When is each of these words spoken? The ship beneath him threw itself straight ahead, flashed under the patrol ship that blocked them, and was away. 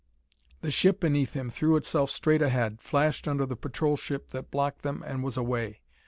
The 0.61 0.71
ship 0.71 0.99
beneath 1.01 1.33
him 1.33 1.51
threw 1.51 1.75
itself 1.75 2.09
straight 2.09 2.41
ahead, 2.41 2.81
flashed 2.81 3.27
under 3.27 3.45
the 3.45 3.55
patrol 3.55 3.95
ship 3.95 4.29
that 4.29 4.49
blocked 4.49 4.81
them, 4.81 5.03
and 5.05 5.23
was 5.23 5.37
away. 5.37 5.81